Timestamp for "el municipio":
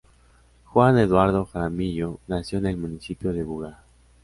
2.65-3.33